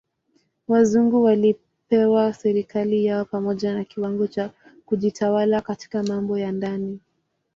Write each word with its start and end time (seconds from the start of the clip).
Wazungu 0.67 1.23
walipewa 1.23 2.33
serikali 2.33 3.05
yao 3.05 3.25
pamoja 3.25 3.73
na 3.73 3.83
kiwango 3.83 4.27
cha 4.27 4.51
kujitawala 4.85 5.61
katika 5.61 6.03
mambo 6.03 6.37
ya 6.39 6.51
ndani. 6.51 6.99